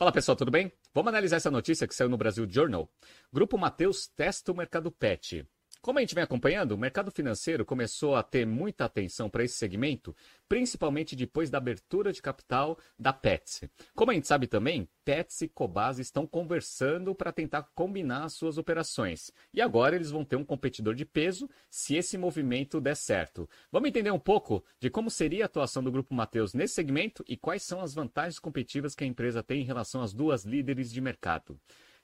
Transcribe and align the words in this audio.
Fala 0.00 0.12
pessoal, 0.12 0.34
tudo 0.34 0.50
bem? 0.50 0.72
Vamos 0.94 1.10
analisar 1.10 1.36
essa 1.36 1.50
notícia 1.50 1.86
que 1.86 1.94
saiu 1.94 2.08
no 2.08 2.16
Brasil 2.16 2.46
Journal. 2.48 2.90
Grupo 3.30 3.58
Mateus 3.58 4.08
testa 4.16 4.50
o 4.50 4.56
mercado 4.56 4.90
pet. 4.90 5.46
Como 5.82 5.98
a 5.98 6.02
gente 6.02 6.14
vem 6.14 6.22
acompanhando, 6.22 6.72
o 6.72 6.78
mercado 6.78 7.10
financeiro 7.10 7.64
começou 7.64 8.14
a 8.14 8.22
ter 8.22 8.46
muita 8.46 8.84
atenção 8.84 9.30
para 9.30 9.44
esse 9.44 9.54
segmento, 9.54 10.14
principalmente 10.46 11.16
depois 11.16 11.48
da 11.48 11.56
abertura 11.56 12.12
de 12.12 12.20
capital 12.20 12.78
da 12.98 13.14
Pets. 13.14 13.62
Como 13.94 14.10
a 14.10 14.14
gente 14.14 14.26
sabe 14.26 14.46
também, 14.46 14.86
Pets 15.06 15.40
e 15.40 15.48
Cobase 15.48 16.02
estão 16.02 16.26
conversando 16.26 17.14
para 17.14 17.32
tentar 17.32 17.62
combinar 17.74 18.24
as 18.24 18.34
suas 18.34 18.58
operações. 18.58 19.32
E 19.54 19.62
agora 19.62 19.96
eles 19.96 20.10
vão 20.10 20.22
ter 20.22 20.36
um 20.36 20.44
competidor 20.44 20.94
de 20.94 21.06
peso 21.06 21.48
se 21.70 21.96
esse 21.96 22.18
movimento 22.18 22.78
der 22.78 22.94
certo. 22.94 23.48
Vamos 23.72 23.88
entender 23.88 24.10
um 24.10 24.18
pouco 24.18 24.62
de 24.78 24.90
como 24.90 25.10
seria 25.10 25.44
a 25.44 25.46
atuação 25.46 25.82
do 25.82 25.90
Grupo 25.90 26.14
Mateus 26.14 26.52
nesse 26.52 26.74
segmento 26.74 27.24
e 27.26 27.38
quais 27.38 27.62
são 27.62 27.80
as 27.80 27.94
vantagens 27.94 28.38
competitivas 28.38 28.94
que 28.94 29.02
a 29.02 29.06
empresa 29.06 29.42
tem 29.42 29.62
em 29.62 29.66
relação 29.66 30.02
às 30.02 30.12
duas 30.12 30.44
líderes 30.44 30.92
de 30.92 31.00
mercado. 31.00 31.58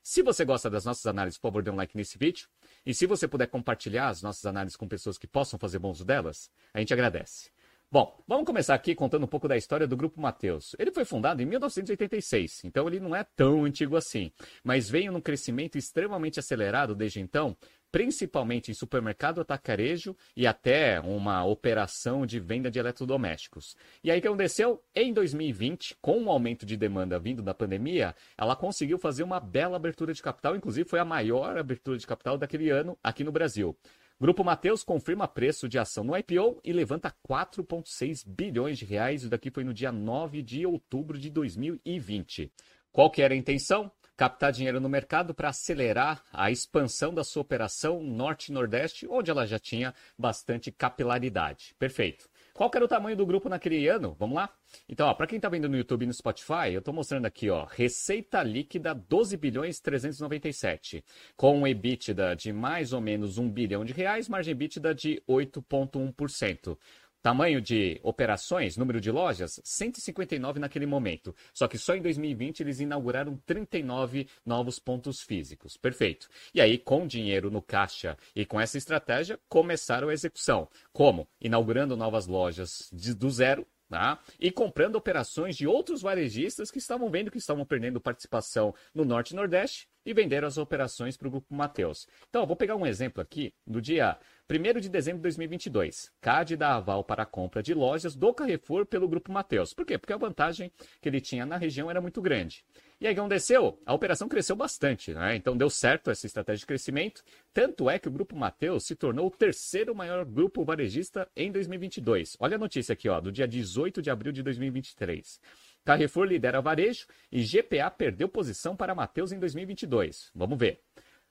Se 0.09 0.23
você 0.23 0.45
gosta 0.45 0.71
das 0.71 0.85
nossas 0.85 1.05
análises, 1.05 1.37
por 1.37 1.49
favor, 1.49 1.65
dê 1.65 1.69
um 1.69 1.75
like 1.75 1.97
nesse 1.97 2.17
vídeo. 2.17 2.47
E 2.87 2.95
se 2.95 3.09
você 3.09 3.27
puder 3.27 3.49
compartilhar 3.49 4.07
as 4.07 4.23
nossas 4.23 4.47
análises 4.47 4.77
com 4.77 4.87
pessoas 4.87 5.19
que 5.19 5.27
possam 5.27 5.59
fazer 5.59 5.81
bom 5.81 5.91
uso 5.91 6.05
delas, 6.05 6.49
a 6.73 6.79
gente 6.79 6.95
agradece. 6.95 7.51
Bom, 7.91 8.17
vamos 8.27 8.47
começar 8.47 8.75
aqui 8.75 8.95
contando 8.95 9.25
um 9.25 9.29
pouco 9.29 9.49
da 9.49 9.57
história 9.57 9.85
do 9.85 9.97
Grupo 9.97 10.21
Mateus. 10.21 10.77
Ele 10.79 10.93
foi 10.93 11.05
fundado 11.05 11.43
em 11.43 11.45
1986, 11.45 12.63
então 12.63 12.87
ele 12.87 13.01
não 13.01 13.17
é 13.17 13.25
tão 13.25 13.65
antigo 13.65 13.97
assim, 13.97 14.31
mas 14.63 14.89
veio 14.89 15.11
num 15.11 15.21
crescimento 15.21 15.77
extremamente 15.77 16.39
acelerado 16.39 16.95
desde 16.95 17.19
então, 17.19 17.57
principalmente 17.97 18.71
em 18.71 18.75
supermercado 18.75 19.41
atacarejo 19.41 20.15
e 20.37 20.47
até 20.47 21.01
uma 21.01 21.43
operação 21.47 22.27
de 22.27 22.39
venda 22.39 22.71
de 22.71 22.79
eletrodomésticos. 22.79 23.75
E 24.05 24.11
aí 24.11 24.19
o 24.19 24.21
que 24.21 24.29
aconteceu? 24.29 24.83
Em 24.95 25.15
2020, 25.15 25.97
com 26.03 26.23
o 26.23 26.31
aumento 26.31 26.67
de 26.67 26.77
demanda 26.77 27.19
vindo 27.19 27.41
da 27.41 27.55
pandemia, 27.55 28.15
ela 28.37 28.55
conseguiu 28.55 28.99
fazer 28.99 29.23
uma 29.23 29.41
bela 29.41 29.77
abertura 29.77 30.13
de 30.13 30.23
capital, 30.23 30.55
inclusive 30.55 30.87
foi 30.87 30.99
a 30.99 31.07
maior 31.07 31.57
abertura 31.57 31.97
de 31.97 32.07
capital 32.07 32.37
daquele 32.37 32.69
ano 32.69 32.99
aqui 33.03 33.25
no 33.25 33.33
Brasil. 33.33 33.75
Grupo 34.21 34.45
Mateus 34.45 34.85
confirma 34.85 35.27
preço 35.27 35.67
de 35.67 35.79
ação 35.79 36.05
no 36.05 36.15
IPO 36.15 36.61
e 36.63 36.75
levanta 36.75 37.15
4,6 37.27 38.25
bilhões 38.27 38.77
de 38.77 38.85
reais. 38.85 39.23
Isso 39.23 39.31
daqui 39.31 39.51
foi 39.51 39.65
no 39.65 39.73
dia 39.73 39.91
9 39.91 40.43
de 40.43 40.67
outubro 40.67 41.19
de 41.19 41.31
2020. 41.31 42.53
Qual 42.97 43.11
que 43.11 43.21
era 43.21 43.35
a 43.35 43.37
intenção? 43.37 43.93
Captar 44.17 44.53
dinheiro 44.53 44.81
no 44.81 44.89
mercado 44.89 45.35
para 45.35 45.51
acelerar 45.51 46.23
a 46.33 46.51
expansão 46.51 47.13
da 47.13 47.23
sua 47.23 47.43
operação 47.43 48.03
norte 48.03 48.49
e 48.49 48.53
nordeste, 48.53 49.07
onde 49.09 49.31
ela 49.31 49.47
já 49.47 49.59
tinha 49.59 49.95
bastante 50.19 50.73
capilaridade. 50.73 51.75
Perfeito. 51.79 52.29
Qual 52.57 52.71
era 52.75 52.87
o 52.87 52.89
tamanho 52.89 53.15
do 53.15 53.27
grupo 53.27 53.51
naquele 53.51 53.87
ano? 53.87 54.17
Vamos 54.19 54.37
lá? 54.37 54.49
Então, 54.89 55.15
para 55.15 55.27
quem 55.27 55.37
está 55.37 55.47
vendo 55.47 55.69
no 55.69 55.77
YouTube 55.77 56.05
e 56.05 56.07
no 56.07 56.13
Spotify, 56.15 56.73
eu 56.73 56.79
estou 56.79 56.95
mostrando 56.95 57.27
aqui, 57.27 57.51
ó, 57.51 57.67
receita 57.67 58.43
líquida 58.43 58.95
12 58.95 59.37
bilhões 59.37 59.79
397, 59.79 61.05
com 61.37 61.59
um 61.59 61.67
EBITDA 61.67 62.35
de 62.35 62.55
mais 62.55 62.95
ou 62.95 63.01
menos 63.03 63.37
1 63.37 63.51
bilhão 63.51 63.85
de 63.85 63.93
reais, 63.93 64.27
margem 64.27 64.53
EBITDA 64.53 64.95
de 64.95 65.23
8,1%. 65.29 66.79
Tamanho 67.27 67.61
de 67.61 67.99
operações, 68.05 68.77
número 68.77 69.01
de 69.01 69.11
lojas, 69.11 69.61
159 69.65 70.61
naquele 70.61 70.87
momento. 70.87 71.35
Só 71.53 71.67
que 71.67 71.77
só 71.77 71.97
em 71.97 72.01
2020 72.01 72.61
eles 72.61 72.79
inauguraram 72.79 73.37
39 73.45 74.29
novos 74.47 74.79
pontos 74.79 75.23
físicos. 75.23 75.77
Perfeito. 75.77 76.29
E 76.55 76.61
aí, 76.61 76.79
com 76.79 77.05
dinheiro 77.05 77.51
no 77.51 77.61
caixa 77.61 78.17
e 78.33 78.47
com 78.47 78.61
essa 78.61 78.79
estratégia, 78.79 79.41
começaram 79.49 80.09
a 80.09 80.13
execução. 80.13 80.69
Como? 80.93 81.27
Inaugurando 81.41 81.97
novas 81.97 82.29
lojas 82.29 82.89
de, 82.93 83.13
do 83.13 83.29
zero, 83.29 83.67
Tá? 83.89 84.19
E 84.41 84.51
comprando 84.51 84.97
operações 84.97 85.57
de 85.57 85.67
outros 85.67 86.03
varejistas 86.03 86.73
que 86.73 86.79
estavam 86.79 87.09
vendo 87.09 87.31
que 87.31 87.39
estavam 87.39 87.65
perdendo 87.65 88.01
participação 88.01 88.75
no 88.93 89.05
Norte 89.05 89.31
e 89.31 89.37
Nordeste 89.37 89.89
e 90.05 90.13
venderam 90.13 90.49
as 90.49 90.59
operações 90.59 91.17
para 91.17 91.29
o 91.29 91.31
Grupo 91.31 91.55
Mateus. 91.55 92.07
Então, 92.29 92.43
eu 92.43 92.47
vou 92.47 92.57
pegar 92.57 92.75
um 92.75 92.87
exemplo 92.87 93.23
aqui 93.23 93.55
do 93.67 93.81
dia 93.81 94.19
1 94.49 94.81
de 94.81 94.89
dezembro 94.89 95.19
de 95.19 95.23
2022, 95.23 96.13
CAD 96.21 96.57
dá 96.57 96.77
aval 96.77 97.03
para 97.03 97.25
a 97.25 97.27
compra 97.27 97.63
de 97.63 97.75
lojas 97.75 98.15
do 98.15 98.33
Carrefour 98.33 98.87
pelo 98.87 99.09
Grupo 99.09 99.33
Mateus. 99.33 99.75
Por 99.75 99.85
quê? 99.85 99.99
Porque 99.99 100.13
a 100.13 100.17
vantagem 100.17 100.71
que 101.01 101.09
ele 101.09 101.21
tinha 101.21 101.45
na 101.45 101.57
região 101.57 101.91
era 101.91 102.01
muito 102.01 102.23
grande. 102.23 102.65
E 102.99 103.07
aí 103.07 103.15
o 103.15 103.19
aconteceu? 103.19 103.79
A 103.85 103.93
operação 103.93 104.27
cresceu 104.27 104.57
bastante, 104.57 105.13
né? 105.13 105.37
então 105.37 105.55
deu 105.55 105.69
certo 105.69 106.11
essa 106.11 106.25
estratégia 106.25 106.61
de 106.61 106.67
crescimento. 106.67 107.23
Tanto 107.53 107.91
é 107.91 107.99
que 107.99 108.09
o 108.09 108.11
Grupo 108.11 108.35
Mateus 108.35 108.87
se 108.87 108.97
tornou 108.97 109.27
o 109.27 109.31
terceiro 109.31 109.95
maior 109.95 110.25
grupo 110.25 110.65
varejista 110.65 111.29
em 111.37 111.53
2022. 111.53 112.39
Olha 112.41 112.57
a 112.57 112.59
notícia 112.59 112.95
aqui, 112.95 113.07
ó, 113.07 113.21
do 113.21 113.31
dia 113.31 113.47
18 113.47 114.01
de 114.01 114.11
abril 114.11 114.33
de 114.33 114.43
2023. 114.43 115.39
Carrefour 115.85 116.25
lidera 116.25 116.63
varejo 116.63 117.07
e 117.31 117.43
GPA 117.43 117.91
perdeu 117.91 118.29
posição 118.31 118.75
para 118.75 118.95
Mateus 118.95 119.31
em 119.31 119.39
2022. 119.39 120.31
Vamos 120.35 120.59
ver. 120.59 120.81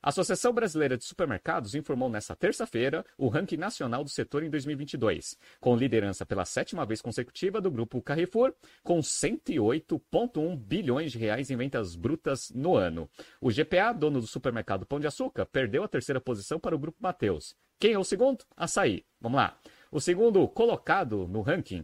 A 0.05 0.09
Associação 0.09 0.53
Brasileira 0.53 0.95
de 0.95 1.03
Supermercados 1.03 1.73
informou 1.73 2.07
nesta 2.07 2.35
terça-feira 2.35 3.03
o 3.17 3.27
ranking 3.27 3.57
nacional 3.57 4.03
do 4.03 4.09
setor 4.11 4.43
em 4.43 4.51
2022, 4.51 5.35
com 5.59 5.75
liderança 5.75 6.23
pela 6.23 6.45
sétima 6.45 6.85
vez 6.85 7.01
consecutiva 7.01 7.59
do 7.59 7.71
grupo 7.71 7.99
Carrefour, 8.03 8.53
com 8.83 8.99
108,1 8.99 10.55
bilhões 10.57 11.11
de 11.11 11.17
reais 11.17 11.49
em 11.49 11.57
vendas 11.57 11.95
brutas 11.95 12.51
no 12.51 12.75
ano. 12.75 13.09
O 13.41 13.49
GPA, 13.49 13.91
dono 13.93 14.21
do 14.21 14.27
supermercado 14.27 14.85
Pão 14.85 14.99
de 14.99 15.07
Açúcar, 15.07 15.43
perdeu 15.47 15.83
a 15.83 15.87
terceira 15.87 16.21
posição 16.21 16.59
para 16.59 16.75
o 16.75 16.79
grupo 16.79 16.99
Mateus. 17.01 17.55
Quem 17.79 17.93
é 17.93 17.97
o 17.97 18.03
segundo? 18.03 18.45
Açaí. 18.55 19.03
Vamos 19.19 19.37
lá. 19.37 19.57
O 19.91 19.99
segundo 19.99 20.47
colocado 20.47 21.27
no 21.27 21.41
ranking 21.41 21.83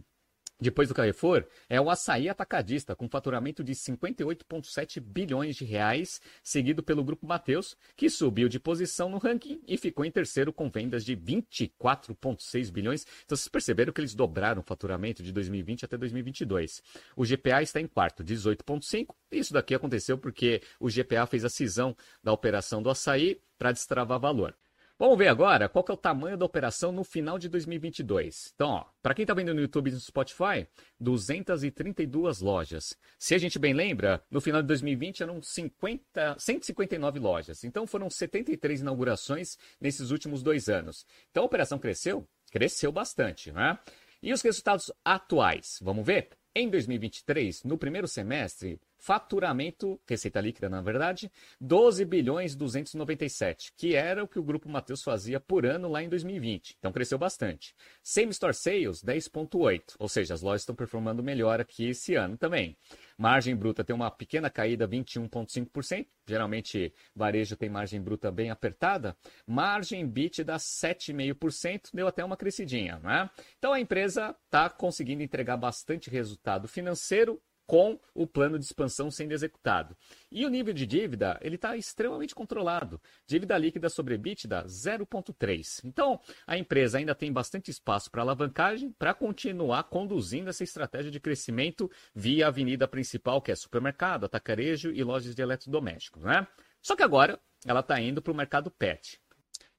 depois 0.62 0.88
do 0.88 0.94
Carrefour, 0.94 1.44
é 1.68 1.80
o 1.80 1.90
Açaí 1.90 2.28
Atacadista, 2.28 2.96
com 2.96 3.08
faturamento 3.08 3.62
de 3.62 3.72
58,7 3.72 5.00
bilhões 5.00 5.56
de 5.56 5.64
reais, 5.64 6.20
seguido 6.42 6.82
pelo 6.82 7.04
Grupo 7.04 7.26
Mateus, 7.26 7.76
que 7.96 8.08
subiu 8.08 8.48
de 8.48 8.58
posição 8.58 9.08
no 9.08 9.18
ranking 9.18 9.60
e 9.66 9.76
ficou 9.76 10.04
em 10.04 10.10
terceiro 10.10 10.52
com 10.52 10.70
vendas 10.70 11.04
de 11.04 11.16
24,6 11.16 12.70
bilhões. 12.70 13.06
Então 13.24 13.36
vocês 13.36 13.48
perceberam 13.48 13.92
que 13.92 14.00
eles 14.00 14.14
dobraram 14.14 14.60
o 14.60 14.64
faturamento 14.64 15.22
de 15.22 15.32
2020 15.32 15.84
até 15.84 15.96
2022. 15.96 16.82
O 17.16 17.24
GPA 17.24 17.62
está 17.62 17.80
em 17.80 17.86
quarto, 17.86 18.24
18,5. 18.24 19.14
Isso 19.30 19.52
daqui 19.52 19.74
aconteceu 19.74 20.16
porque 20.16 20.62
o 20.78 20.88
GPA 20.88 21.26
fez 21.26 21.44
a 21.44 21.48
cisão 21.48 21.96
da 22.22 22.32
operação 22.32 22.82
do 22.82 22.90
Açaí 22.90 23.40
para 23.58 23.72
destravar 23.72 24.18
valor. 24.18 24.54
Vamos 25.02 25.18
ver 25.18 25.26
agora 25.26 25.68
qual 25.68 25.84
é 25.88 25.92
o 25.92 25.96
tamanho 25.96 26.36
da 26.36 26.46
operação 26.46 26.92
no 26.92 27.02
final 27.02 27.36
de 27.36 27.48
2022. 27.48 28.52
Então, 28.54 28.86
para 29.02 29.12
quem 29.12 29.24
está 29.24 29.34
vendo 29.34 29.52
no 29.52 29.60
YouTube 29.60 29.88
e 29.88 29.92
no 29.94 29.98
Spotify, 29.98 30.64
232 31.00 32.40
lojas. 32.40 32.96
Se 33.18 33.34
a 33.34 33.38
gente 33.38 33.58
bem 33.58 33.74
lembra, 33.74 34.24
no 34.30 34.40
final 34.40 34.62
de 34.62 34.68
2020 34.68 35.24
eram 35.24 35.42
50, 35.42 36.36
159 36.38 37.18
lojas. 37.18 37.64
Então 37.64 37.84
foram 37.84 38.08
73 38.08 38.82
inaugurações 38.82 39.58
nesses 39.80 40.12
últimos 40.12 40.40
dois 40.40 40.68
anos. 40.68 41.04
Então 41.32 41.42
a 41.42 41.46
operação 41.46 41.80
cresceu? 41.80 42.24
Cresceu 42.52 42.92
bastante, 42.92 43.50
né? 43.50 43.76
E 44.22 44.32
os 44.32 44.40
resultados 44.40 44.92
atuais? 45.04 45.80
Vamos 45.82 46.06
ver? 46.06 46.28
Em 46.54 46.70
2023, 46.70 47.64
no 47.64 47.76
primeiro 47.76 48.06
semestre, 48.06 48.80
faturamento, 49.02 50.00
receita 50.08 50.40
líquida 50.40 50.68
na 50.68 50.80
verdade, 50.80 51.30
12 51.60 52.04
bilhões 52.04 52.54
297, 52.54 53.72
que 53.76 53.96
era 53.96 54.22
o 54.22 54.28
que 54.28 54.38
o 54.38 54.42
Grupo 54.44 54.68
Mateus 54.68 55.02
fazia 55.02 55.40
por 55.40 55.66
ano 55.66 55.88
lá 55.88 56.04
em 56.04 56.08
2020. 56.08 56.76
Então 56.78 56.92
cresceu 56.92 57.18
bastante. 57.18 57.74
Same 58.00 58.30
Store 58.30 58.54
Sales, 58.54 59.02
10,8, 59.02 59.96
ou 59.98 60.08
seja, 60.08 60.34
as 60.34 60.40
lojas 60.40 60.62
estão 60.62 60.74
performando 60.74 61.20
melhor 61.20 61.60
aqui 61.60 61.88
esse 61.88 62.14
ano 62.14 62.38
também. 62.38 62.76
Margem 63.18 63.56
bruta 63.56 63.82
tem 63.82 63.94
uma 63.94 64.10
pequena 64.10 64.48
caída, 64.48 64.86
21,5%. 64.86 66.06
Geralmente, 66.26 66.94
varejo 67.14 67.56
tem 67.56 67.68
margem 67.68 68.00
bruta 68.00 68.30
bem 68.30 68.50
apertada. 68.50 69.16
Margem 69.44 70.06
BIT 70.06 70.44
dá 70.44 70.56
7,5%, 70.56 71.90
deu 71.92 72.06
até 72.06 72.24
uma 72.24 72.36
crescidinha. 72.36 73.00
Né? 73.00 73.28
Então, 73.58 73.72
a 73.72 73.80
empresa 73.80 74.34
está 74.44 74.70
conseguindo 74.70 75.22
entregar 75.22 75.56
bastante 75.56 76.08
resultado 76.08 76.68
financeiro 76.68 77.40
com 77.72 77.98
o 78.14 78.26
plano 78.26 78.58
de 78.58 78.66
expansão 78.66 79.10
sendo 79.10 79.32
executado. 79.32 79.96
E 80.30 80.44
o 80.44 80.50
nível 80.50 80.74
de 80.74 80.84
dívida, 80.84 81.38
ele 81.40 81.54
está 81.54 81.74
extremamente 81.74 82.34
controlado. 82.34 83.00
Dívida 83.26 83.56
líquida 83.56 83.88
sobre 83.88 84.12
EBITDA, 84.12 84.66
0,3. 84.66 85.80
Então, 85.82 86.20
a 86.46 86.58
empresa 86.58 86.98
ainda 86.98 87.14
tem 87.14 87.32
bastante 87.32 87.70
espaço 87.70 88.10
para 88.10 88.20
alavancagem 88.20 88.92
para 88.98 89.14
continuar 89.14 89.84
conduzindo 89.84 90.50
essa 90.50 90.62
estratégia 90.62 91.10
de 91.10 91.18
crescimento 91.18 91.90
via 92.14 92.48
avenida 92.48 92.86
principal, 92.86 93.40
que 93.40 93.50
é 93.50 93.54
supermercado, 93.54 94.26
atacarejo 94.26 94.90
e 94.90 95.02
lojas 95.02 95.34
de 95.34 95.40
eletrodomésticos. 95.40 96.22
Né? 96.24 96.46
Só 96.82 96.94
que 96.94 97.02
agora 97.02 97.40
ela 97.64 97.80
está 97.80 97.98
indo 97.98 98.20
para 98.20 98.34
o 98.34 98.36
mercado 98.36 98.70
pet. 98.70 99.18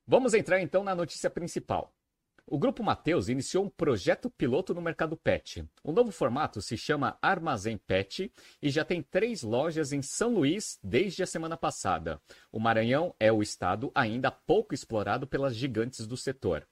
Vamos 0.08 0.34
entrar 0.34 0.60
então 0.60 0.84
na 0.84 0.96
notícia 0.96 1.30
principal. 1.30 1.94
O 2.46 2.60
Grupo 2.60 2.84
Mateus 2.84 3.30
iniciou 3.30 3.64
um 3.64 3.70
projeto 3.70 4.30
piloto 4.30 4.74
no 4.74 4.82
mercado 4.82 5.16
pet. 5.16 5.66
O 5.82 5.94
novo 5.94 6.12
formato 6.12 6.62
se 6.62 6.76
chama 6.76 7.18
Armazém 7.22 7.78
Pet 7.78 8.30
e 8.62 8.70
já 8.70 8.84
tem 8.84 9.02
três 9.02 9.44
lojas 9.44 9.94
em 9.94 10.02
São 10.02 10.34
Luís 10.34 10.78
desde 10.84 11.24
a 11.24 11.26
semana 11.26 11.56
passada. 11.56 12.22
O 12.52 12.60
Maranhão 12.60 13.16
é 13.18 13.32
o 13.32 13.42
estado 13.42 13.90
ainda 13.96 14.30
pouco 14.30 14.74
explorado 14.74 15.26
pelas 15.26 15.56
gigantes 15.56 16.06
do 16.06 16.18
setor. 16.18 16.68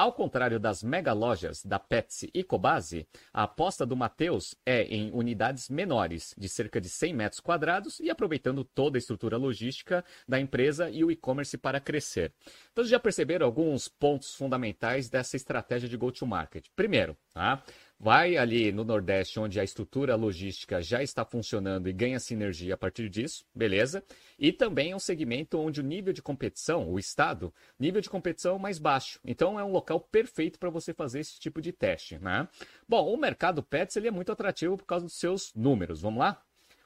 Ao 0.00 0.14
contrário 0.14 0.58
das 0.58 0.82
mega 0.82 1.12
lojas 1.12 1.62
da 1.62 1.78
Petsy 1.78 2.30
e 2.32 2.42
Cobase, 2.42 3.06
a 3.34 3.42
aposta 3.42 3.84
do 3.84 3.94
Mateus 3.94 4.54
é 4.64 4.84
em 4.84 5.10
unidades 5.12 5.68
menores, 5.68 6.34
de 6.38 6.48
cerca 6.48 6.80
de 6.80 6.88
100 6.88 7.12
metros 7.12 7.38
quadrados, 7.38 8.00
e 8.00 8.08
aproveitando 8.08 8.64
toda 8.64 8.96
a 8.96 8.98
estrutura 8.98 9.36
logística 9.36 10.02
da 10.26 10.40
empresa 10.40 10.88
e 10.88 11.04
o 11.04 11.10
e-commerce 11.10 11.58
para 11.58 11.78
crescer. 11.80 12.32
Então, 12.72 12.82
já 12.82 12.98
perceberam 12.98 13.44
alguns 13.44 13.88
pontos 13.88 14.34
fundamentais 14.34 15.10
dessa 15.10 15.36
estratégia 15.36 15.86
de 15.86 15.98
go-to-market. 15.98 16.64
Primeiro, 16.74 17.14
tá? 17.34 17.62
Vai 18.00 18.38
ali 18.38 18.72
no 18.72 18.82
Nordeste, 18.82 19.38
onde 19.38 19.60
a 19.60 19.64
estrutura 19.64 20.16
logística 20.16 20.80
já 20.80 21.02
está 21.02 21.22
funcionando 21.22 21.86
e 21.86 21.92
ganha 21.92 22.18
sinergia 22.18 22.72
a 22.72 22.76
partir 22.78 23.10
disso, 23.10 23.44
beleza? 23.54 24.02
E 24.38 24.50
também 24.50 24.92
é 24.92 24.96
um 24.96 24.98
segmento 24.98 25.58
onde 25.58 25.82
o 25.82 25.84
nível 25.84 26.10
de 26.10 26.22
competição, 26.22 26.90
o 26.90 26.98
Estado, 26.98 27.52
nível 27.78 28.00
de 28.00 28.08
competição 28.08 28.56
é 28.56 28.58
mais 28.58 28.78
baixo. 28.78 29.20
Então 29.22 29.60
é 29.60 29.64
um 29.64 29.70
local 29.70 30.00
perfeito 30.00 30.58
para 30.58 30.70
você 30.70 30.94
fazer 30.94 31.20
esse 31.20 31.38
tipo 31.38 31.60
de 31.60 31.72
teste, 31.72 32.18
né? 32.18 32.48
Bom, 32.88 33.12
o 33.12 33.16
mercado 33.18 33.62
Pets 33.62 33.96
ele 33.96 34.08
é 34.08 34.10
muito 34.10 34.32
atrativo 34.32 34.78
por 34.78 34.86
causa 34.86 35.04
dos 35.04 35.18
seus 35.18 35.52
números. 35.54 36.00
Vamos 36.00 36.20
lá? 36.20 36.42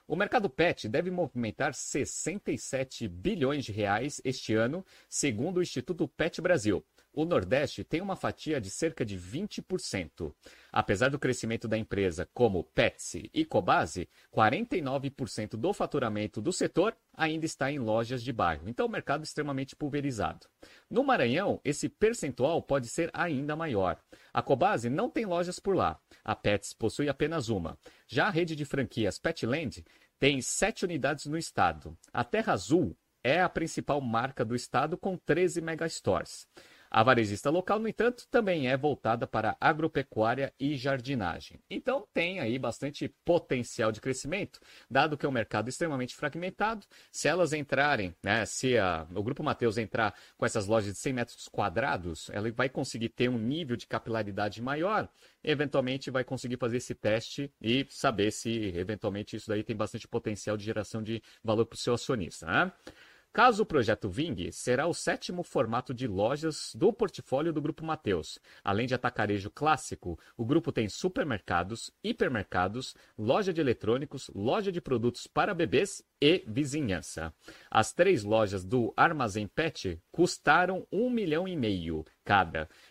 O 0.07 0.15
mercado 0.15 0.47
pet 0.47 0.87
deve 0.87 1.09
movimentar 1.09 1.73
67 1.73 3.07
bilhões 3.07 3.65
de 3.65 3.71
reais 3.71 4.21
este 4.23 4.53
ano, 4.53 4.85
segundo 5.09 5.57
o 5.57 5.63
Instituto 5.63 6.07
Pet 6.07 6.39
Brasil 6.41 6.85
o 7.15 7.25
Nordeste 7.25 7.83
tem 7.83 8.01
uma 8.01 8.15
fatia 8.15 8.59
de 8.59 8.69
cerca 8.69 9.05
de 9.05 9.17
20%. 9.17 10.33
Apesar 10.71 11.09
do 11.09 11.17
crescimento 11.17 11.67
da 11.67 11.77
empresa 11.77 12.27
como 12.33 12.63
Petsy 12.63 13.29
e 13.33 13.45
Cobase, 13.45 14.09
49% 14.33 15.55
do 15.55 15.73
faturamento 15.73 16.41
do 16.41 16.51
setor 16.51 16.95
ainda 17.13 17.45
está 17.45 17.71
em 17.71 17.79
lojas 17.79 18.21
de 18.21 18.33
bairro. 18.33 18.67
Então, 18.67 18.85
o 18.85 18.89
mercado 18.89 19.21
é 19.21 19.23
extremamente 19.23 19.75
pulverizado. 19.75 20.47
No 20.89 21.03
Maranhão, 21.03 21.61
esse 21.63 21.87
percentual 21.87 22.61
pode 22.61 22.87
ser 22.87 23.09
ainda 23.13 23.55
maior. 23.55 23.97
A 24.33 24.41
Cobase 24.41 24.89
não 24.89 25.09
tem 25.09 25.25
lojas 25.25 25.59
por 25.59 25.75
lá. 25.75 25.99
A 26.23 26.35
Pets 26.35 26.73
possui 26.73 27.07
apenas 27.07 27.49
uma. 27.49 27.77
Já 28.07 28.27
a 28.27 28.31
rede 28.31 28.55
de 28.55 28.65
franquias 28.65 29.17
Petland 29.17 29.83
tem 30.19 30.41
sete 30.41 30.83
unidades 30.83 31.25
no 31.25 31.37
estado. 31.37 31.97
A 32.11 32.23
Terra 32.23 32.53
Azul 32.53 32.95
é 33.23 33.41
a 33.41 33.49
principal 33.49 33.99
marca 33.99 34.45
do 34.45 34.55
estado 34.55 34.95
com 34.95 35.17
13 35.17 35.59
megastores. 35.59 36.47
A 36.95 37.03
varejista 37.03 37.49
local, 37.49 37.77
no 37.77 37.89
entanto, 37.89 38.25
também 38.31 38.69
é 38.69 38.77
voltada 38.77 39.27
para 39.27 39.57
agropecuária 39.59 40.53
e 40.57 40.77
jardinagem. 40.77 41.59
Então 41.69 42.07
tem 42.13 42.39
aí 42.39 42.57
bastante 42.57 43.09
potencial 43.25 43.91
de 43.91 43.99
crescimento, 43.99 44.61
dado 44.89 45.17
que 45.17 45.25
é 45.25 45.27
um 45.27 45.31
mercado 45.33 45.67
extremamente 45.67 46.15
fragmentado. 46.15 46.85
Se 47.11 47.27
elas 47.27 47.51
entrarem, 47.51 48.15
né, 48.23 48.45
se 48.45 48.77
a, 48.77 49.05
o 49.13 49.21
Grupo 49.21 49.43
Mateus 49.43 49.77
entrar 49.77 50.15
com 50.37 50.45
essas 50.45 50.67
lojas 50.67 50.93
de 50.93 50.99
100 50.99 51.11
metros 51.11 51.49
quadrados, 51.49 52.29
ela 52.29 52.49
vai 52.53 52.69
conseguir 52.69 53.09
ter 53.09 53.27
um 53.27 53.37
nível 53.37 53.75
de 53.75 53.87
capilaridade 53.87 54.61
maior, 54.61 55.09
eventualmente 55.43 56.09
vai 56.09 56.23
conseguir 56.23 56.55
fazer 56.55 56.77
esse 56.77 56.95
teste 56.95 57.51
e 57.61 57.85
saber 57.89 58.31
se 58.31 58.71
eventualmente 58.73 59.35
isso 59.35 59.49
daí 59.49 59.65
tem 59.65 59.75
bastante 59.75 60.07
potencial 60.07 60.55
de 60.55 60.63
geração 60.63 61.03
de 61.03 61.21
valor 61.43 61.65
para 61.65 61.75
o 61.75 61.77
seu 61.77 61.93
acionista. 61.93 62.45
Né? 62.45 62.71
Caso 63.35 63.63
o 63.63 63.65
projeto 63.65 64.07
vingue, 64.07 64.49
será 64.53 64.87
o 64.87 64.93
sétimo 64.93 65.43
formato 65.43 65.93
de 65.93 66.07
lojas 66.07 66.71
do 66.73 66.93
portfólio 66.93 67.51
do 67.51 67.61
Grupo 67.61 67.83
Mateus. 67.83 68.39
Além 68.63 68.87
de 68.87 68.95
atacarejo 68.95 69.51
clássico, 69.51 70.17
o 70.37 70.45
grupo 70.45 70.71
tem 70.71 70.87
supermercados, 70.87 71.91
hipermercados, 72.01 72.95
loja 73.17 73.51
de 73.51 73.59
eletrônicos, 73.59 74.31
loja 74.33 74.71
de 74.71 74.79
produtos 74.79 75.27
para 75.27 75.53
bebês 75.53 76.01
e 76.21 76.45
vizinhança. 76.47 77.33
As 77.69 77.91
três 77.91 78.23
lojas 78.23 78.63
do 78.63 78.93
Armazém 78.95 79.47
Pet 79.47 80.01
custaram 80.13 80.87
um 80.89 81.09
milhão 81.09 81.45
e 81.45 81.57
meio 81.57 82.05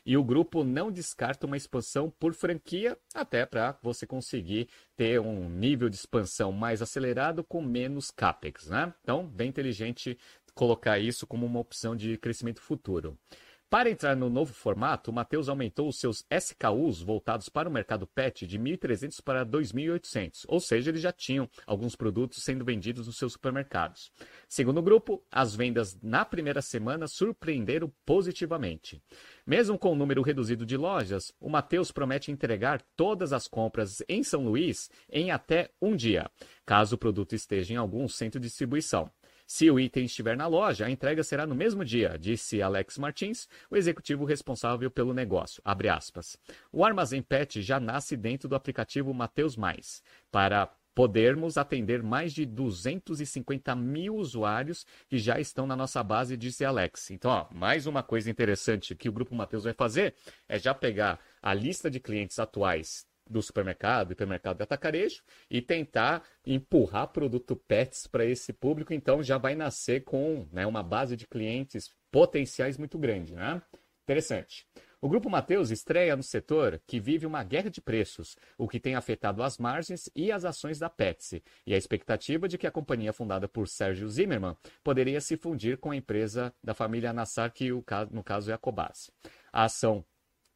E 0.06 0.16
o 0.16 0.24
grupo 0.24 0.62
não 0.62 0.90
descarta 0.90 1.46
uma 1.46 1.56
expansão 1.56 2.08
por 2.08 2.32
franquia, 2.34 2.96
até 3.14 3.44
para 3.44 3.76
você 3.82 4.06
conseguir 4.06 4.68
ter 4.96 5.20
um 5.20 5.48
nível 5.48 5.88
de 5.88 5.96
expansão 5.96 6.52
mais 6.52 6.80
acelerado 6.80 7.42
com 7.42 7.60
menos 7.60 8.10
capex, 8.10 8.68
né? 8.68 8.94
Então, 9.02 9.26
bem 9.26 9.48
inteligente 9.48 10.16
colocar 10.54 10.98
isso 10.98 11.26
como 11.26 11.44
uma 11.44 11.58
opção 11.58 11.96
de 11.96 12.16
crescimento 12.16 12.60
futuro. 12.60 13.18
Para 13.74 13.90
entrar 13.90 14.14
no 14.14 14.30
novo 14.30 14.54
formato, 14.54 15.10
o 15.10 15.12
Matheus 15.12 15.48
aumentou 15.48 15.88
os 15.88 15.98
seus 15.98 16.24
SKUs 16.30 17.02
voltados 17.02 17.48
para 17.48 17.68
o 17.68 17.72
mercado 17.72 18.06
pet 18.06 18.46
de 18.46 18.56
1.300 18.56 19.20
para 19.20 19.44
2.800, 19.44 20.44
ou 20.46 20.60
seja, 20.60 20.92
eles 20.92 21.00
já 21.00 21.10
tinham 21.10 21.50
alguns 21.66 21.96
produtos 21.96 22.44
sendo 22.44 22.64
vendidos 22.64 23.08
nos 23.08 23.18
seus 23.18 23.32
supermercados. 23.32 24.12
Segundo 24.48 24.78
o 24.78 24.82
grupo, 24.82 25.24
as 25.28 25.56
vendas 25.56 25.98
na 26.00 26.24
primeira 26.24 26.62
semana 26.62 27.08
surpreenderam 27.08 27.92
positivamente. 28.06 29.02
Mesmo 29.44 29.76
com 29.76 29.88
o 29.88 29.92
um 29.94 29.96
número 29.96 30.22
reduzido 30.22 30.64
de 30.64 30.76
lojas, 30.76 31.32
o 31.40 31.50
Matheus 31.50 31.90
promete 31.90 32.30
entregar 32.30 32.80
todas 32.96 33.32
as 33.32 33.48
compras 33.48 34.04
em 34.08 34.22
São 34.22 34.44
Luís 34.44 34.88
em 35.10 35.32
até 35.32 35.72
um 35.82 35.96
dia, 35.96 36.30
caso 36.64 36.94
o 36.94 36.98
produto 36.98 37.34
esteja 37.34 37.74
em 37.74 37.76
algum 37.76 38.06
centro 38.06 38.38
de 38.38 38.46
distribuição. 38.46 39.10
Se 39.46 39.70
o 39.70 39.78
item 39.78 40.04
estiver 40.04 40.36
na 40.36 40.46
loja, 40.46 40.86
a 40.86 40.90
entrega 40.90 41.22
será 41.22 41.46
no 41.46 41.54
mesmo 41.54 41.84
dia, 41.84 42.16
disse 42.18 42.62
Alex 42.62 42.96
Martins, 42.98 43.48
o 43.70 43.76
executivo 43.76 44.24
responsável 44.24 44.90
pelo 44.90 45.12
negócio. 45.12 45.62
O 46.72 46.84
Armazém 46.84 47.22
Pet 47.22 47.60
já 47.60 47.78
nasce 47.78 48.16
dentro 48.16 48.48
do 48.48 48.54
aplicativo 48.54 49.12
Mateus 49.12 49.56
Mais, 49.56 50.02
para 50.30 50.70
podermos 50.94 51.58
atender 51.58 52.02
mais 52.02 52.32
de 52.32 52.46
250 52.46 53.74
mil 53.74 54.14
usuários 54.16 54.86
que 55.08 55.18
já 55.18 55.40
estão 55.40 55.66
na 55.66 55.76
nossa 55.76 56.02
base, 56.02 56.36
disse 56.36 56.64
Alex. 56.64 57.10
Então, 57.10 57.30
ó, 57.30 57.46
mais 57.52 57.86
uma 57.86 58.02
coisa 58.02 58.30
interessante 58.30 58.94
que 58.94 59.08
o 59.08 59.12
Grupo 59.12 59.34
Mateus 59.34 59.64
vai 59.64 59.74
fazer 59.74 60.14
é 60.48 60.58
já 60.58 60.72
pegar 60.72 61.18
a 61.42 61.52
lista 61.52 61.90
de 61.90 61.98
clientes 61.98 62.38
atuais 62.38 63.04
do 63.28 63.42
supermercado, 63.42 64.12
hipermercado 64.12 64.58
de 64.58 64.62
atacarejo 64.62 65.22
e 65.50 65.62
tentar 65.62 66.22
empurrar 66.46 67.08
produto 67.08 67.56
pets 67.56 68.06
para 68.06 68.24
esse 68.24 68.52
público, 68.52 68.92
então 68.92 69.22
já 69.22 69.38
vai 69.38 69.54
nascer 69.54 70.04
com 70.04 70.46
né, 70.52 70.66
uma 70.66 70.82
base 70.82 71.16
de 71.16 71.26
clientes 71.26 71.90
potenciais 72.10 72.76
muito 72.78 72.98
grande, 72.98 73.34
né? 73.34 73.60
Interessante. 74.04 74.66
O 75.04 75.08
Grupo 75.08 75.28
Mateus 75.28 75.70
estreia 75.70 76.16
no 76.16 76.22
setor 76.22 76.80
que 76.86 76.98
vive 76.98 77.26
uma 77.26 77.44
guerra 77.44 77.68
de 77.68 77.78
preços, 77.78 78.38
o 78.56 78.66
que 78.66 78.80
tem 78.80 78.94
afetado 78.94 79.42
as 79.42 79.58
margens 79.58 80.08
e 80.16 80.32
as 80.32 80.46
ações 80.46 80.78
da 80.78 80.88
Pepsi, 80.88 81.42
e 81.66 81.74
a 81.74 81.76
expectativa 81.76 82.48
de 82.48 82.56
que 82.56 82.66
a 82.66 82.70
companhia 82.70 83.12
fundada 83.12 83.46
por 83.46 83.68
Sérgio 83.68 84.08
Zimmermann 84.08 84.56
poderia 84.82 85.20
se 85.20 85.36
fundir 85.36 85.76
com 85.76 85.90
a 85.90 85.96
empresa 85.96 86.54
da 86.62 86.72
família 86.72 87.12
Nassar, 87.12 87.52
que 87.52 87.70
no 88.10 88.24
caso 88.24 88.50
é 88.50 88.54
a 88.54 88.58
Cobase. 88.58 89.12
A 89.52 89.64
ação 89.64 90.02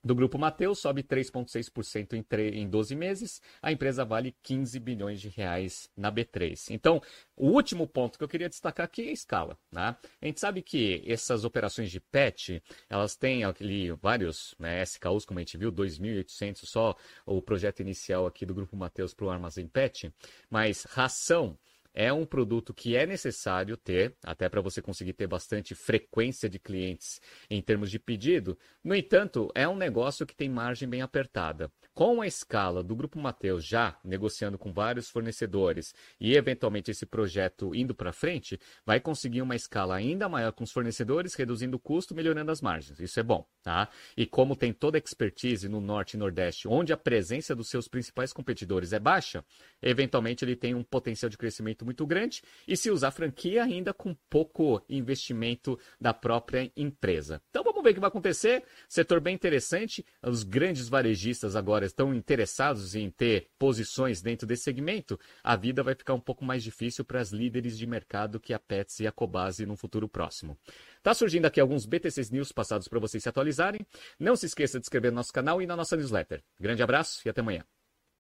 do 0.03 0.15
Grupo 0.15 0.39
Mateus 0.39 0.79
sobe 0.79 1.03
3,6% 1.03 2.15
em, 2.15 2.61
em 2.61 2.69
12 2.69 2.95
meses. 2.95 3.43
A 3.61 3.73
empresa 3.73 4.05
vale 4.05 4.37
15 4.43 4.79
bilhões 4.81 5.21
de 5.21 5.29
reais 5.29 5.91
na 5.97 6.11
B3. 6.11 6.67
Então, 6.71 7.01
o 7.37 7.49
último 7.49 7.87
ponto 7.87 8.19
que 8.19 8.25
eu 8.25 8.29
queria 8.29 8.49
destacar 8.49 8.85
aqui 8.85 9.03
é 9.03 9.11
a 9.11 9.13
escala. 9.13 9.59
Né? 9.71 9.97
A 10.21 10.27
gente 10.27 10.41
sabe 10.41 10.63
que 10.63 11.03
essas 11.07 11.45
operações 11.45 11.91
de 11.91 12.01
PET, 12.01 12.63
elas 12.89 13.17
têm 13.17 13.45
aquele, 13.45 13.93
vários 13.93 14.55
né, 14.59 14.83
SKUs, 14.83 15.25
como 15.25 15.39
a 15.39 15.43
gente 15.43 15.59
viu, 15.59 15.73
2.800 15.73 16.65
só 16.65 16.97
o 17.27 17.43
projeto 17.43 17.81
inicial 17.81 18.27
aqui 18.27 18.47
do 18.47 18.55
Grupo 18.55 18.77
Mateus 18.77 19.15
para 19.15 19.27
o 19.27 19.31
Armazém 19.31 19.67
PET, 19.67 20.13
mas 20.51 20.85
ração 20.85 21.59
é 21.99 22.13
um 22.13 22.25
produto 22.25 22.73
que 22.73 22.95
é 22.95 23.05
necessário 23.05 23.77
ter, 23.77 24.15
até 24.23 24.49
para 24.49 24.61
você 24.61 24.81
conseguir 24.81 25.15
ter 25.15 25.27
bastante 25.27 25.75
frequência 25.75 26.49
de 26.49 26.57
clientes 26.57 27.21
em 27.51 27.61
termos 27.61 27.91
de 27.91 27.99
pedido. 27.99 28.57
No 28.85 28.95
entanto, 28.95 29.51
é 29.53 29.67
um 29.67 29.75
negócio 29.75 30.25
que 30.25 30.37
tem 30.37 30.49
margem 30.49 30.89
bem 30.89 31.03
apertada. 31.03 31.69
Com 31.93 32.23
a 32.23 32.27
escala 32.29 32.85
do 32.85 32.95
Grupo 32.95 33.19
Mateus 33.19 33.65
já 33.65 33.99
negociando 34.05 34.57
com 34.57 34.73
vários 34.73 35.11
fornecedores 35.11 35.93
e 36.21 36.37
eventualmente 36.37 36.93
esse 36.93 37.05
projeto 37.05 37.75
indo 37.75 37.93
para 37.97 38.13
frente, 38.13 38.61
vai 38.87 39.01
conseguir 39.01 39.43
uma 39.43 39.57
escala 39.57 39.97
ainda 39.97 40.29
maior 40.29 40.53
com 40.53 40.63
os 40.63 40.71
fornecedores, 40.71 41.35
reduzindo 41.35 41.79
o 41.79 41.81
custo, 41.81 42.15
melhorando 42.15 42.53
as 42.53 42.61
margens. 42.61 43.01
Isso 43.01 43.19
é 43.19 43.25
bom, 43.25 43.45
tá? 43.61 43.89
E 44.17 44.25
como 44.25 44.55
tem 44.55 44.73
toda 44.73 44.97
a 44.97 45.03
expertise 45.05 45.69
no 45.69 45.81
Norte 45.81 46.15
e 46.15 46.17
Nordeste, 46.17 46.69
onde 46.69 46.93
a 46.93 46.97
presença 46.97 47.57
dos 47.57 47.69
seus 47.69 47.89
principais 47.89 48.33
competidores 48.33 48.93
é 48.93 49.01
baixa, 49.01 49.45
eventualmente 49.83 50.45
ele 50.45 50.55
tem 50.55 50.77
um 50.77 50.85
potencial 50.85 51.29
de 51.29 51.37
crescimento 51.37 51.88
muito 51.89 52.07
grande 52.07 52.43
e 52.67 52.77
se 52.77 52.91
usar 52.91 53.11
franquia 53.11 53.65
ainda 53.65 53.95
com 53.95 54.15
pouco 54.29 54.83
investimento 54.89 55.79
da 55.99 56.13
própria 56.13 56.71
empresa. 56.77 57.41
Então 57.49 57.65
vamos 57.65 57.83
ver 57.83 57.91
o 57.91 57.95
que 57.95 58.01
vai 58.01 58.09
acontecer. 58.09 58.63
Setor 58.87 59.21
bem 59.21 59.35
interessante. 59.35 60.05
Os 60.23 60.43
grandes 60.43 60.89
varejistas 60.89 61.57
agora 61.57 61.87
estão 61.87 62.15
interessados 62.15 62.95
em 62.95 63.11
ter 63.11 63.49
posições 63.59 64.21
dentro 64.21 64.47
desse 64.47 64.65
segmento. 64.65 65.19
A 65.43 65.57
vida 65.57 65.83
vai 65.83 65.95
ficar 65.95 66.13
um 66.13 66.21
pouco 66.21 66.45
mais 66.45 66.63
difícil 66.63 67.05
para 67.05 67.21
as 67.21 67.31
líderes 67.31 67.79
de 67.79 67.87
mercado 67.87 68.39
que 68.39 68.53
a 68.53 68.59
Pets 68.59 69.01
e 69.01 69.07
a 69.07 69.13
Cobase 69.13 69.65
no 69.65 69.77
futuro 69.77 70.09
próximo. 70.09 70.59
Tá 71.03 71.15
surgindo 71.15 71.47
aqui 71.47 71.59
alguns 71.59 71.87
BTCs 71.87 72.31
News 72.31 72.53
passados 72.53 72.87
para 72.87 73.01
vocês 73.01 73.23
se 73.23 73.29
atualizarem. 73.29 73.81
Não 74.21 74.37
se 74.37 74.45
esqueça 74.45 74.79
de 74.79 74.85
inscrever 74.85 75.11
no 75.11 75.17
nosso 75.17 75.33
canal 75.33 75.63
e 75.63 75.67
na 75.67 75.75
nossa 75.77 75.97
newsletter. 75.97 76.43
Grande 76.61 76.83
abraço 76.83 77.23
e 77.25 77.31
até 77.31 77.41
amanhã. 77.41 77.65